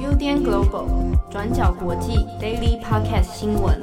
[0.00, 3.82] UDN Global 转角国际 Daily Podcast 新闻，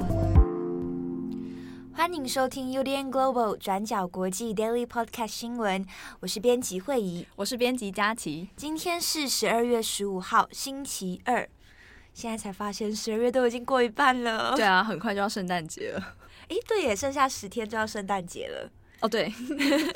[1.93, 5.85] 欢迎收听 UDN Global 转角国际 Daily Podcast 新闻。
[6.21, 8.50] 我是编辑惠仪，我是编辑佳琪。
[8.55, 11.47] 今天是十二月十五号，星期二。
[12.15, 14.55] 现在才发现十二月都已经过一半了。
[14.55, 16.15] 对啊，很快就要圣诞节了。
[16.50, 18.71] 哎，对耶，剩下十天就要圣诞节了。
[19.02, 19.31] 哦，对，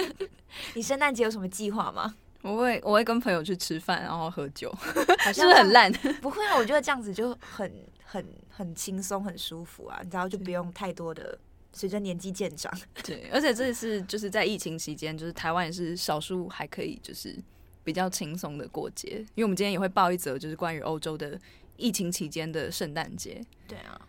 [0.75, 2.13] 你圣诞节有什么计划吗？
[2.41, 4.71] 我会，我会跟朋友去吃饭，然后喝酒，
[5.19, 5.91] 好像 是不是很烂？
[6.21, 7.71] 不会啊，我觉得这样子就很、
[8.03, 9.99] 很、很轻松，很舒服啊。
[10.03, 11.37] 你知道，就不用太多的，
[11.73, 12.71] 随着年纪渐长。
[13.03, 17.35] 对，而且这次就是在疫情期间，就是台湾也是少数还可以就是
[17.83, 19.17] 比较轻松的过节。
[19.35, 21.39] 因为我们今天也会报一则，就是关于欧洲的。
[21.79, 24.01] 疫情期间的圣诞节，对啊，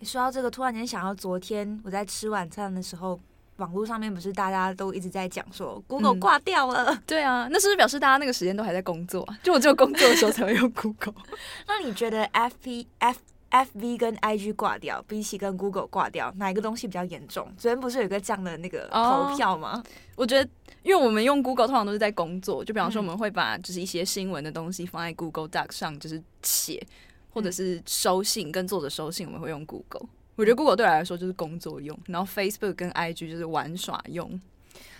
[0.00, 3.20] 你说到这个，突然间想到昨天我在吃晚餐的时候，
[3.56, 6.84] 网络上面不是大家都一直在讲说 Google 挂掉了。
[6.86, 9.26] 嗯， 对啊，那是不是表示大家那个时间都还在工作？
[9.42, 11.14] 就我只有工作的时候才会用 Google。
[11.66, 13.18] 那你觉得 F P F
[13.48, 17.48] F V 跟 I G 挂掉，比起跟 Google 挂掉，哪一个东西比较严重？
[17.56, 19.82] 昨天不是有个这样的那个投票吗？
[19.82, 20.50] 哦，我觉得，
[20.82, 26.84] 因为我们用 Google 通常都是在工作，就比方说我们会把就是一些新闻的东西放在 Google Docs 上，就是写，
[27.30, 30.06] 或者是收信跟作者收信，我们会用 Google。
[30.36, 34.40] 我觉得 Google 对我来说就是工作用，然后 Facebook 跟 IG 就是玩耍用。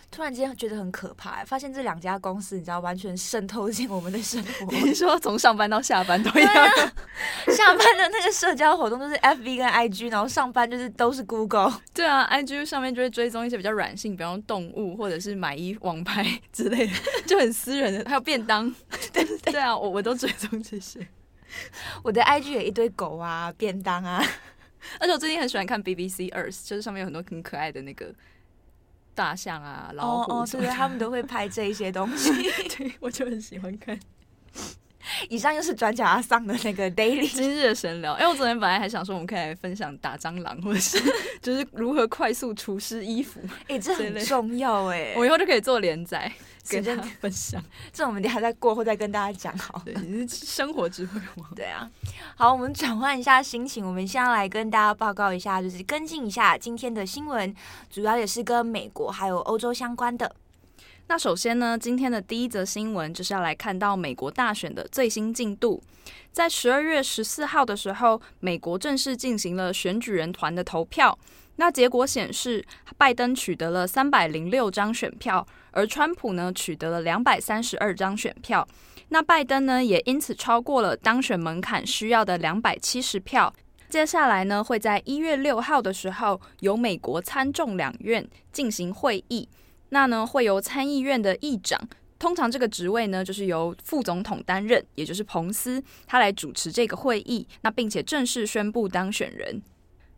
[0.09, 4.73] 突然间觉得很可怕，发现这两家公司，你知道，完全渗透进我们的生活。
[4.87, 6.71] 你说从上班到下班都一样，啊，
[7.53, 11.83] 下班的那个社交活动都是 FB 跟 IG，然后上班就是都是 Google。
[11.93, 16.93] 对啊，IG 上面就会追踪一些比较软性，比方动物或者是买衣网拍 之类的，
[17.27, 18.09] 就很私人的。
[18.09, 18.73] 还有便当，
[19.13, 21.07] 对对啊，我我都追踪这些。
[22.05, 24.25] 我的 IG 也一堆狗啊，便当啊，
[25.01, 28.15] 而且我最近很喜欢看 BBC Earth，就是上面有很多很可爱的那个。
[29.15, 32.31] 大象啊，老虎，哦，对对，他们都会拍这一些东西，
[32.77, 33.99] 对，我就很喜欢看。
[35.29, 38.13] 以上又是转角阿桑的那个 daily 今日的神聊。
[38.15, 40.99] 哎，我昨天本来还想说，我们可以来分享打蟑螂，或者是
[41.43, 43.41] 就是如何快速除湿衣服。
[43.69, 46.31] 哎，这很重要哎，我以后就可以做连载，
[46.69, 47.63] 跟大家分享。
[47.93, 49.83] 这我们等下再过后再跟大家讲好。
[49.85, 51.55] 对，你是生活智慧王。
[51.55, 51.89] 对啊，
[52.37, 57.55] 好，我们转换一下心情，我们先要来跟大家报告一下，就是跟进一下今天的新闻，
[57.91, 60.31] 主要也是跟美国还有欧洲相关的。
[61.09, 65.81] 那首先呢，今天的第一则新闻就是要来看到美国大选的最新进度。
[66.33, 71.17] 在十二月十四号的时候，美国正式进行了选举人团的投票。
[71.59, 72.65] 那结果显示，
[72.99, 78.67] 拜登取得了三百零六张选票，而川普呢取得了两百三十二张选票。
[79.09, 83.55] 那拜登呢也因此超过了当选门槛需要的两百七十票。
[83.89, 89.49] 接下来呢会在一月六号的时候，由美国参众两院进行会议。
[89.91, 91.81] 那呢，会由参议院的议长，
[92.19, 97.47] 通常这个职位呢，就是由副总统担任，也就是彭斯，他来主持这个会议。
[97.63, 99.63] 那并且正式宣布当选人。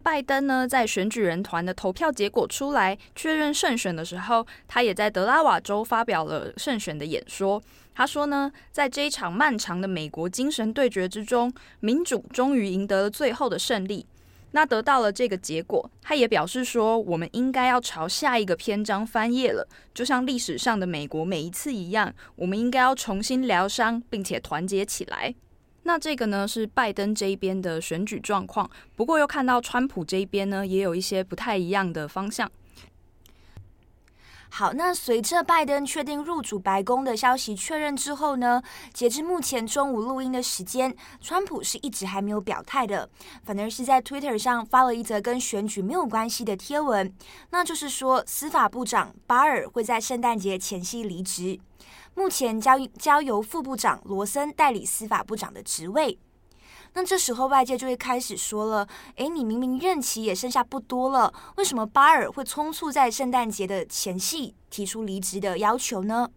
[0.03, 7.63] 拜登呢，在选举人团的投票结果出来确认胜选的时候，他也在德拉瓦州发表了胜选的演说。
[7.95, 14.07] 他说呢，在这一场漫长的美国精神对决之中，民主终于赢得了最后的胜利。
[14.53, 25.35] 那得到了这个结果，他也表示说，我们应该要朝下一个篇章翻页了，就像历史上的美国每一次一样，我们应该要重新疗伤，并且团结起来。
[25.85, 32.51] 那这个呢是拜登这一边的选举状况，不过又看到川普这一边呢也有一些不太一样的方向。
[34.51, 38.61] 好，那随着拜登确定入主白宫的消息确认之后呢，
[38.93, 43.09] 截至目前中午录音的时间，川普是一直还没有表态的，
[43.45, 47.13] 反而是在 Twitter 上发了一则跟选举没有关系的贴文，
[47.51, 51.61] 那就是说司法部长巴尔会在圣诞节前夕离职，
[52.15, 56.19] 目前交交由副部长罗森代理司法部长的职位。
[56.95, 66.29] 那这时候外界就会开始说了：“诶，你明明任期也剩下不多了，为什么巴尔会匆促在圣诞节的前夕提出离职的要求呢？”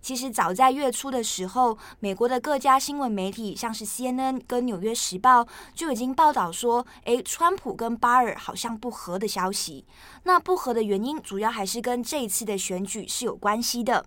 [0.00, 5.42] 其实早在月初的时候，美国的各家新闻媒体，像是 CNN 跟《纽约时报》，
[5.74, 9.84] 就已经报道说：“诶，川普跟巴尔好像不和的消息。”
[10.22, 14.06] 那不和的原因，主要还是跟这一次的选举是有关系的。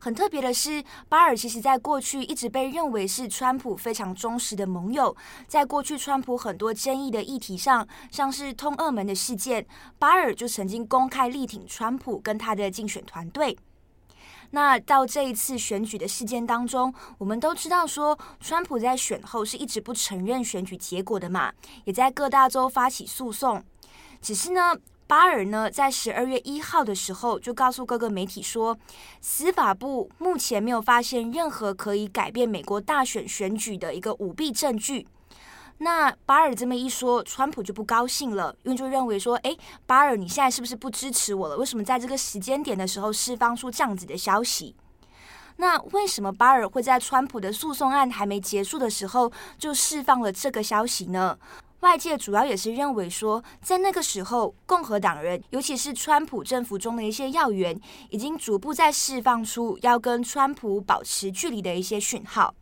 [0.00, 5.16] 很特别的是，巴尔其实在过去一直被认为是川普非常忠实的盟友。
[5.48, 9.66] 在过去，川普很多争议的议题上，像是通俄门的事件，
[9.98, 13.58] 巴尔就曾经公开力挺川普跟他的竞选团队。
[14.50, 21.52] 那到这一次选举的事件当中，我们都知道说，川普在选后是一直不承认选举结果的嘛，
[21.84, 23.62] 也在各大州发起诉讼。
[24.22, 24.76] 只是呢。
[25.08, 28.76] 巴尔呢，在十二月一号的时候就告诉各个媒体说，
[29.22, 35.06] 司法部目前没有发现任何可以改变美国大选选举的一个舞弊证据。
[35.78, 39.56] 那巴尔这么一说，川普就不高兴了，因为就认为说，哎，
[39.86, 41.56] 巴尔你现在是不是不支持我了？
[41.56, 44.76] 为什么在这个时间点的时候释放出这样子的消息？
[45.56, 51.38] 那为什么巴尔会在川普的诉讼案还没结束的时候就释放了这个消息呢？
[51.80, 57.80] 外界主要也是认为说，在那个时候，共和党人，尤其是川普政府中的一些要员，
[58.10, 62.52] 已经逐步在释放出要跟川普保持距离的一些讯号。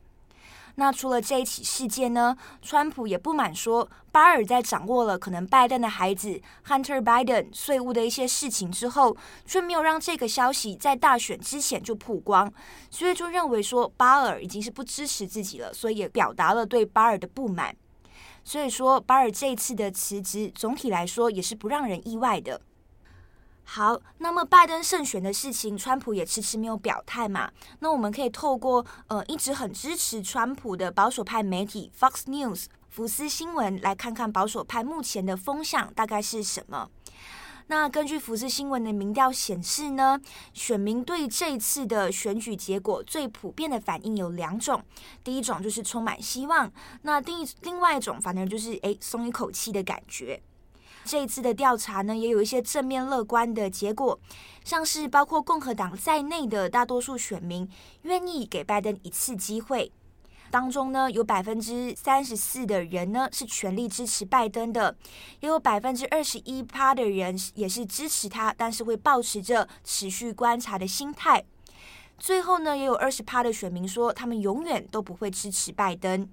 [0.79, 9.17] 那除了这一起事件呢，川普也不满说，巴尔在掌握了可能拜登的孩子 Hunter Biden 税务的一些事情之后，
[9.47, 12.53] 却没有让这个消息在大选之前就曝光，
[12.91, 17.75] 所以就认为说巴尔已经是不支持自己了，所以也表达了对巴尔的不满。
[18.47, 22.61] 所以说，巴尔这一次的辞职，总体来说也是不让人意外的。
[23.65, 27.51] 好，那么拜登胜选的事情，川普也迟迟没有表态嘛？
[27.81, 36.89] 那我们可以透过呃一直很支持川普的保守派媒体 Fox News 福斯新闻来看看保守派目前的风向大概是什么。
[37.69, 40.21] 那根据福斯新闻的民调显示呢，
[40.53, 44.81] 选民对这次的选举结果最普遍的反应有两种，
[45.25, 46.73] 第一种就是充满希望，
[47.03, 50.41] 那另一另外一种反正就是诶松一口气的感觉。
[51.05, 54.19] 这一次的调查呢，也有一些正面乐观的结果，
[54.65, 57.69] 像是包括共和党在内的大多数选民
[58.03, 59.93] 愿意给拜登一次机会。
[60.51, 64.97] 当中呢，有百分之三十四的人呢是全力支持拜登的，
[65.41, 71.45] 也有百分之二十一趴的人也是支持他，但是会保持着持续观察的心态。
[72.19, 76.29] 最后呢，也有二十趴的选民说，他们永远都不会支持拜登。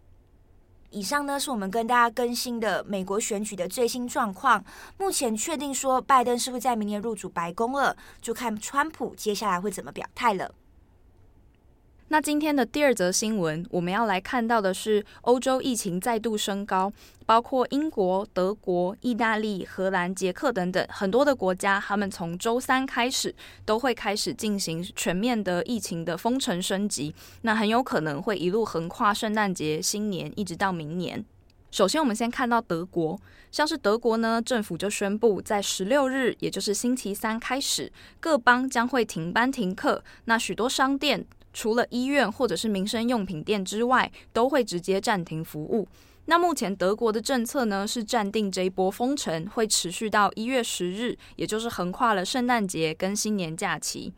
[0.91, 4.63] 以上呢是我们跟大家更新的美国选举的最新状况。
[4.97, 10.53] 目前确定说拜登是不会在明年入主白宫了，就看川普接下来会怎么表态了。
[12.13, 16.93] 那今天的第二则新闻，我们要来看到的是欧洲疫情再度升高，
[17.25, 23.33] 包括英国、德国、意大利、荷兰、捷克等等很多的国家，他们从周三开始
[23.65, 31.25] 都会开始进行全面的疫情的封城升级，那很有可能会一路横跨圣诞节、新年，一直到明年。
[31.71, 33.19] 首先，我们先看到德国，
[33.51, 45.87] 像是德国呢，政府就宣布在十六日，也就是星期三开始，各邦将会停班停课，那许多商店，除了医院或者是民生用品店之外，都会直接暂停服务。
[46.25, 54.13] 那目前德国的政策呢，是暂定这一波封城会持续到一月十日，也就是横跨了圣诞节跟新年假期。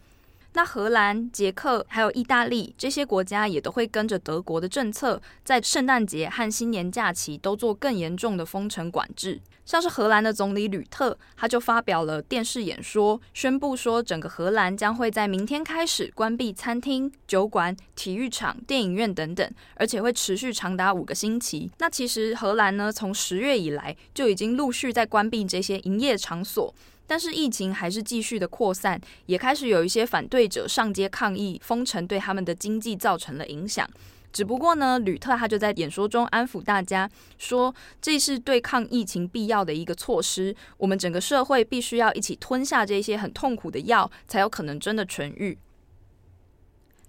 [0.55, 9.41] 那荷兰、捷克还有意大利这些国家也都会跟着德国的政策，在圣诞节和新年假期都做更严重的封城管制。
[9.65, 21.69] 像是荷兰的总理吕特，他就发表了电视演说，宣布说整个荷兰将会在明天开始关闭餐厅、酒馆、体育场、电影院等等，而且会持续长达五个星期。
[21.79, 26.73] 那其实荷兰呢，从十月以来就已经陆续在关闭这些营业场所。
[27.07, 33.87] 但是疫情还是继续的扩散，也开始有一些反对者上街抗议封城对他们的经济造成了影响。
[34.33, 40.53] 只不过呢，吕特他就在演说中安抚大家说，这是对抗疫情必要的一个措施。
[40.77, 45.57] 我们整个社会必须要一起吞下这些很痛苦的药，才有可能真的痊愈。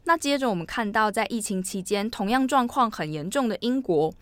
[0.05, 4.15] 那接着我们看到，在疫情期间同样状况很严重的英国。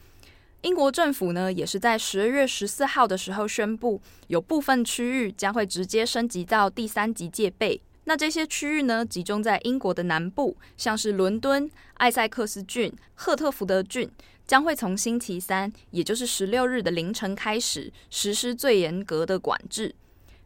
[0.64, 7.78] 英国政府呢，也是在十二月十四号的时候宣布，有部分区域将会直接升级到第三级戒备。
[8.04, 14.10] 那这些区域呢，集中在英国的南部，像是伦敦、艾塞克斯郡、赫特福德郡，
[14.46, 19.94] 将会从星期三，也就是十六日的凌晨开始实施最严格的管制。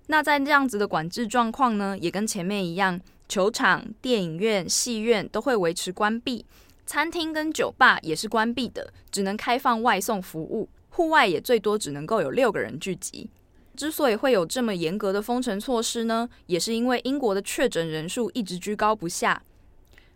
[0.08, 6.44] 那在这样子的管制状况呢，也跟前面一样，球场、电影院、戏院都会维持关闭。
[6.88, 10.66] 餐厅跟酒吧也是关闭的，只能开放外送服务。
[10.88, 13.28] 户外也最多只能够有六个人聚集。
[13.76, 19.42] 之所以会有这么严格的封城措施呢，也是因为英国的确诊人数一直居高不下。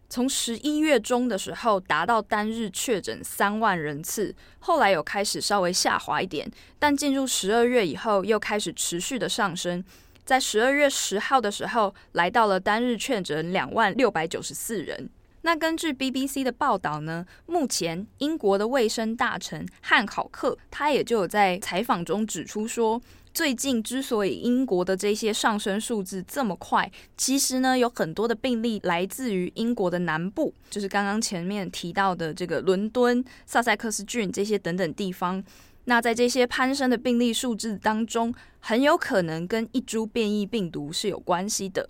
[0.08, 9.84] 从十一月中的时候达到单日确诊三万人次，后来有开始稍微下滑一点，但进入十二月以后又开始持续的上升。
[10.24, 15.10] 在十二月十号的时候，来到了单日确诊两万六百九十四人。
[15.42, 23.02] 那根据 BBC 的报道呢，目前英国的卫生大臣汉考克他也就有在采访中指出说，
[23.34, 35.42] 最近之所以英国的这些上升数字这么快，其实呢有很多的病例来自于英国的南部，就是刚刚前面提到的这个伦敦、萨塞克斯郡这些等等地方。
[35.86, 41.88] 那在这些攀升的病例数字当中，很有可能跟一株变异病毒是有关系的。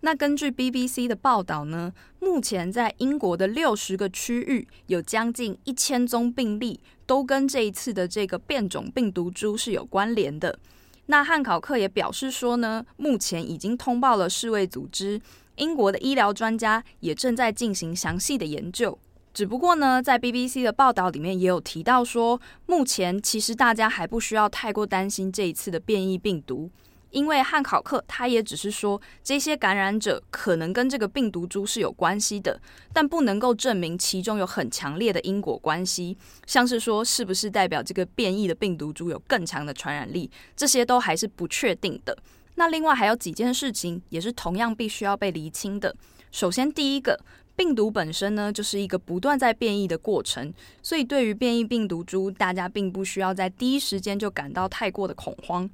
[0.00, 10.58] 那根据 BBC 的报道呢，目前在英国的六十个区域有将近一千宗病例，都跟这一次的这个变种病毒株是有关联的。
[11.06, 15.20] 那汉考克也表示说呢，目前已经通报了世卫组织，
[15.56, 18.96] 英国的医疗专家也正在进行详细的研究。
[19.34, 26.70] 只不过呢，在 BBC 的报道里面也有提到说，目前其实大家还不需要太过担心这一次的变异病毒，
[27.10, 32.60] 因为汉考克他也只是说这些感染者可能跟这个病毒株是有关系的，
[32.92, 42.16] 但不能够证明其中有很强烈的因果关系，像是说是不是代表这个变异的病毒株有更强的传染力，这些都还是不确定的。
[42.56, 45.94] 那另外还有几件事情也是同样必须要被厘清的。
[46.30, 47.18] 首先，第一个。
[47.58, 55.68] 病毒本身呢，就是一个不断在变异的过程，所以对于变异病毒株，大家并不需要在第一时间就感到太过的恐慌。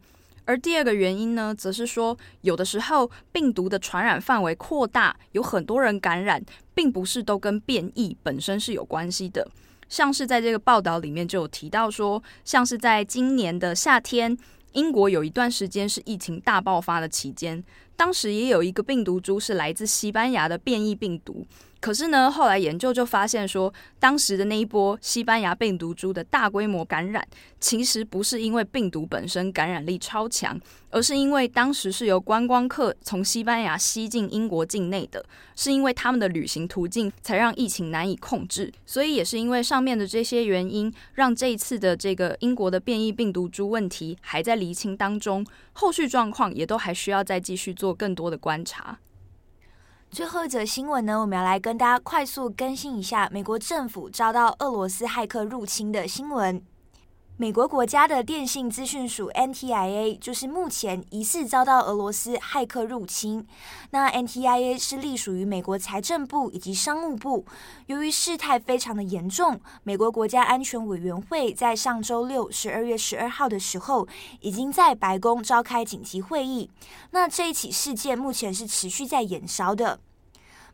[0.45, 9.49] 而第二个原因呢，则是说，有的时候病毒的传染范围扩大，有很多人感染，并不是都跟变异本身是有关系的。
[9.89, 14.37] 像是在这个报道里面就有提到说，像是在今年的夏天，
[14.73, 17.63] 英国有一段时间是疫情大爆发的期间，
[17.97, 21.47] 当时也有一个病毒株是来自西班牙的变异病毒。
[21.85, 27.23] 可是呢，后来研究就发现说，当时的那一波西班牙病毒株的大规模感染，
[27.61, 35.23] 其实不是因为病毒本身感染力超强，而是因为当时是由观光客从西班牙西进英国境内的，
[35.55, 38.73] 是因为他们的旅行途径才让疫情难以控制。
[38.87, 48.99] 所以也是因为上面的这些原因，让这一次的这个英国的变异病毒株问题还在厘清当中，后续状况也都还需要再继续做更多的观察。
[50.15, 56.63] 最后一则新闻呢，我们要来跟大家快速更新一下美国政府遭到俄罗斯骇客入侵的新闻。
[57.37, 63.45] 美国国家的电信资讯署 NTIA 就是目前疑似遭到俄罗斯骇客入侵。
[63.91, 67.45] 那 NTIA 是隶属于美国财政部以及商务部。
[67.87, 74.07] 由于事态非常的严重，美国国家安全委员会在上周六十二月十二号的时候，
[74.39, 76.71] 已经在白宫召开紧急会议。
[77.11, 79.99] 那这一起事件目前是持续在延烧的。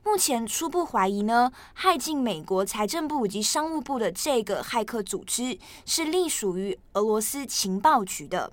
[0.02, 8.50] 目前初步怀疑呢，骇进美国财政部以及商务部的这个骇客组织是隶属于俄罗斯情报局的。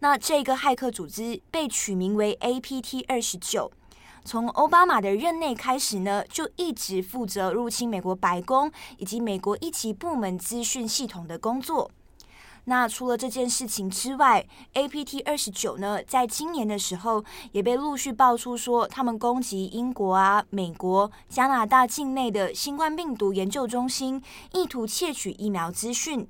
[0.00, 3.72] 那这个骇客组织被取名为 APT 二十九，
[4.24, 11.90] 从奥巴马的任内开始呢，就一直负责入侵美国白宫以及美国一级部门资讯系统的工作。
[12.64, 26.28] 那除了这件事情之外，APT 二十九呢，在今年的时候也被陆续爆出说，他们攻击英国啊、美国、加拿大境内的新冠病毒研究中心，意图窃取疫苗资讯。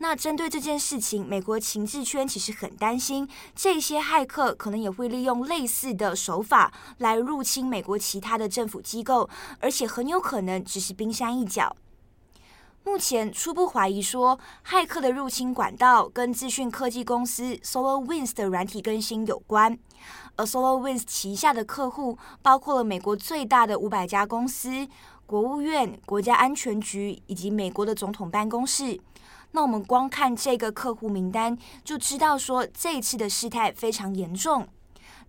[0.00, 11.76] 那针对这件事情，美国情治圈其实很担心，这些骇客可能也会利用类似的手法来入侵美国其他的政府机构，而且很有可能只是冰山一角。
[12.88, 19.78] 目前初步怀疑说，骇客的入侵管道跟资讯科技公司 SolarWinds 的软体更新有关，
[20.36, 24.88] 而 SolarWinds 旗下的客户包括了美国最大的五百家公司、
[25.26, 28.98] 国务院、国家安全局以及美国的总统办公室。
[29.50, 34.66] 那我们光看这个客户名单，就知道说这一次的事态非常严重。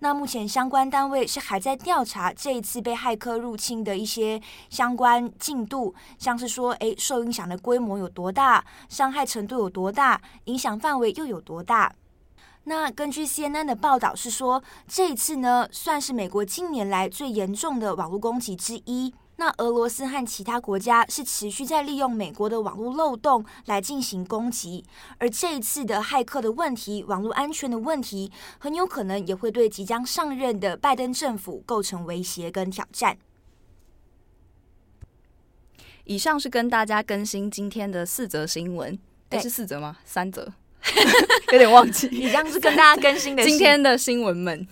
[0.01, 11.93] 那目前相关单位是还在调查这一次被骇客入侵的一些相关进度，像是说，诶，受影响的规模有多大，伤害程度有多大，影响范围又有多大？
[12.63, 19.13] 那根据 CNN 的报道是说，这一次呢，算是美国近年来最严重的网络攻击之一。
[19.39, 24.83] 那俄罗斯和其他国家是持续在利用美国的网络漏洞来进行攻击，
[25.17, 33.17] 而这一次的骇客的问题、网络安全的问题，很有可能也会对即将上任的拜登政府构成威胁跟挑战。
[36.03, 39.95] 以上是跟大家更新今天的四则新闻，诶，是四则吗？
[40.03, 40.51] 三则，
[41.53, 42.07] 有点忘记。
[42.07, 44.67] 以上是跟大家更新的 今天的新闻们。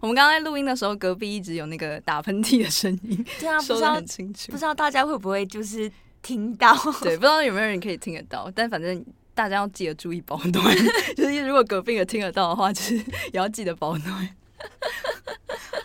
[0.00, 4.52] 我们刚刚在录音的时候，隔壁一直有那个打喷嚏的声音，对啊，说得很清楚。
[4.52, 5.90] 不知道大家会不会就是
[6.22, 6.74] 听到？
[7.02, 8.50] 对，不知道有没有人可以听得到。
[8.54, 10.76] 但反正大家要记得注意保暖，
[11.16, 14.28] 就是如果隔壁有听得到的话，就是也要记得保暖。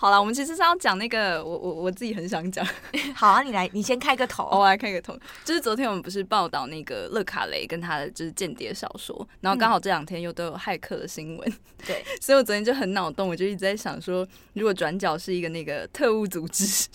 [0.03, 2.67] 好了，我们其实是要讲那个，我我我自己很想讲。
[3.15, 4.49] 好啊，你来，你先开个头。
[4.51, 5.17] 我来开个头。
[5.45, 11.53] 就是昨天我们不是报道那个勒卡雷跟他的就是间谍小说，然后刚好这两天又都有骇客的新闻。
[11.87, 16.85] 对， 所以我昨天就很脑洞，我就一直在想说，如果转角是一个那个特务组织。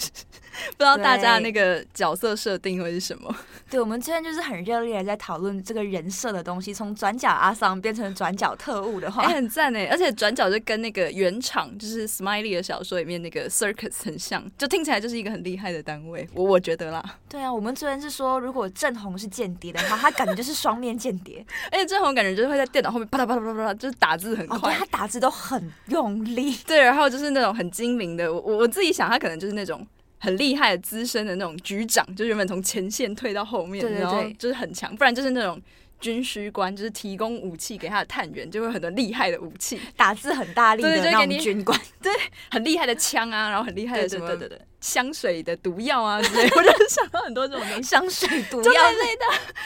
[0.77, 3.35] 不知道大家的那个角色设定会是什么？
[3.71, 6.73] 对， 我们之前就是很热烈的在讨论这个人设的东西。
[6.73, 9.87] 从转角阿桑变成转角特务的话，欸、很赞哎！
[9.91, 16.29] 而且转角就跟那个原厂就是 Smiley 的小说里面那个 Circus 很像，就听起来就是一个很厉害的单位。
[16.35, 17.03] 我我觉得啦。
[17.29, 21.45] 对啊，我们之前是说，如果郑红是间谍的话，他感觉就是双面间谍。
[21.73, 26.57] 而 且郑红感觉就是会在电脑后面啪啦啪啦啪啦，就是打字很快，哦、他打字都很用力。
[26.67, 28.33] 对，然后就是那种很精明的。
[28.33, 29.87] 我我自己想，他可能就是那种。
[30.19, 35.61] 很厉害的资深的那种局长，就原本从前线退到后面，然后就是很强，不然就是那种
[36.01, 42.13] 军需官，就是提供武器给他的探员，就会很多厉害的武器，打字很大力的那种军官， 对，
[42.51, 44.37] 很厉害的枪啊，然后很厉害的什么
[44.81, 49.25] 香水的毒药啊之类，我就想到很多这种东西，香水毒药类的，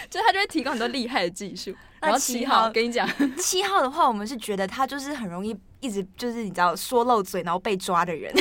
[0.09, 1.75] 就他就会提供很多厉害的技术。
[2.01, 8.35] 然后七号，跟你讲， 七号的话，我们是觉得他就是很容易一直就是你知道说漏嘴，然后被抓的人。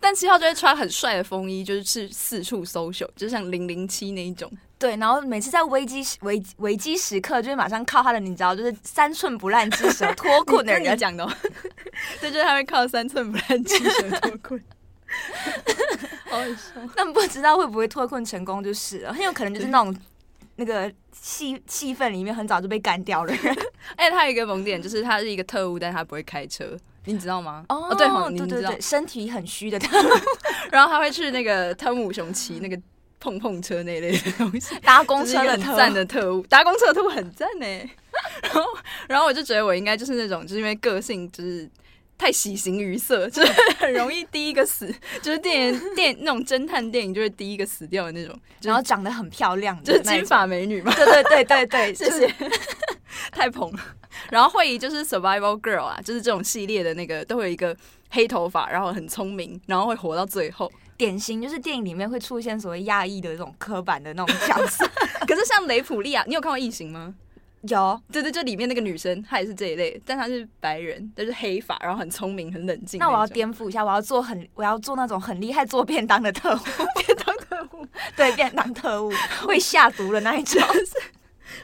[0.00, 4.50] 但七号就会穿很帅的风衣，就是去四处搜秀，就像零零七那一种。
[4.78, 11.26] 对，然后每次在危机危危机时刻，就会马上靠他的，你知道，就是三寸不烂之舌 脱困的人讲的。
[12.20, 14.62] 对，就是他会靠三寸不烂之舌脱困。
[16.28, 19.96] 好笑，但不知道会不会脱困成功就是了，很有可能就是那种。
[20.58, 23.56] 那个气气氛里面很早就被干掉了人，
[23.94, 26.74] 哎，他有一个萌点，就是他是一个特务，但他不会开车，
[27.06, 27.64] 你知道吗？
[27.70, 29.96] 哦，哦对，身体很虚的他，
[30.70, 32.78] 然后他会去那个汤姆熊骑那个
[33.18, 37.66] 碰碰车那类的东西， 搭公车的很赞的特务，搭公车的特务很赞呢。
[38.42, 38.62] 然后，
[39.08, 41.68] 然后我就觉得我应该就是那种，就是因为个性就是。
[42.18, 50.90] 太喜形于色，就是很容易第一个死，就是电影 电那种侦探电影就是第一个死掉的那种，然后长得很漂亮，就是金发美女嘛。
[50.94, 52.34] 对对对对对，谢谢，
[53.30, 53.78] 太捧了。
[54.30, 57.76] 然后慧仪就是 Survival Girl 啊，就是这种系列的那个都会有一个
[58.10, 64.88] 黑头发，然后很聪明，然后会活到最后，典型就是电影里面会出现所谓亚裔的这种刻板的那种角色。
[65.26, 67.14] 可是像雷普利啊，你有看过异形吗？
[67.62, 73.00] 有，对对，就里面那个女生，她也是这一类，但她是白人，但是黑发，然后很聪明，很冷静。
[73.00, 76.60] 那我要颠覆一下，我要做很，我要做那种很厉害做便当的特务，
[77.04, 77.84] 便当特务，
[78.16, 79.10] 对，便当特务
[79.44, 80.62] 会下毒的那一种，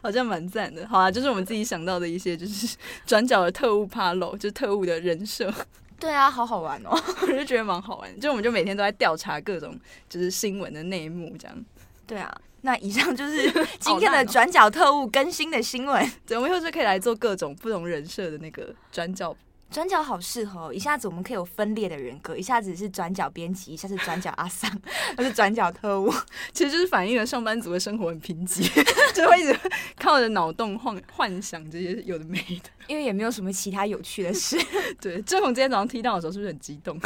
[0.02, 0.86] 好像蛮赞的。
[0.88, 5.52] 好啊，就是我们自己想到的一些，就是 转角的特务怕漏，就是特务的人设。
[5.98, 6.90] 对啊，好好玩哦，
[7.22, 11.64] 我就觉得蛮好玩，就我们就每天都在调查各种就是新闻的内幕，这样。
[12.06, 12.34] 对啊。
[12.64, 16.12] 那以上就是 今天的转角特务更新的新闻。
[16.24, 19.36] 对，我们以后就可以来做各种不同人设的那个转角。
[19.72, 24.70] 转角好适合，一下子我们可以有分裂的人格，一下子是转角编辑，一下子转角阿桑，
[25.16, 26.12] 或是转角特务。
[26.52, 28.62] 其实就是反映了上班族的生活很贫瘠，
[29.12, 29.58] 就会一直
[29.96, 32.70] 靠着脑洞幻幻想这些有的没的。
[32.86, 34.58] 因为也没有什么其他有趣的事。
[35.00, 37.00] 对，正红今天早上听到的时候是不是很激动？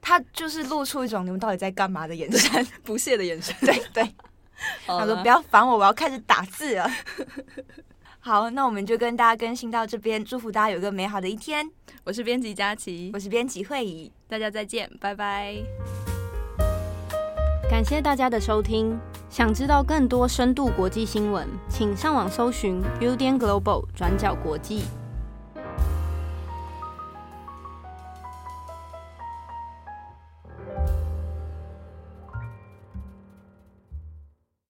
[0.00, 3.54] 他就是露出一种你们到底在干嘛的眼神，不屑的眼神。
[3.60, 4.14] 对对。
[4.86, 6.90] 他说：“不要烦我，我要开始打字了。”
[8.28, 11.66] 好，那我们就跟大家更新到这边，祝福大家有一个美好的一天。
[12.04, 15.54] 我是编辑佳琪，我是编辑慧仪，大家再见，拜拜。
[17.70, 19.00] 感谢大家的收听。
[19.30, 24.82] 想知道更多深度国际新闻，请上网搜寻 Udan Global 转角国际。